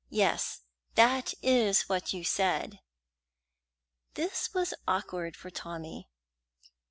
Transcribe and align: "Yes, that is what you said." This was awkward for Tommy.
"Yes, 0.09 0.61
that 0.95 1.35
is 1.43 1.83
what 1.83 2.11
you 2.11 2.23
said." 2.23 2.79
This 4.15 4.51
was 4.51 4.73
awkward 4.87 5.35
for 5.37 5.51
Tommy. 5.51 6.09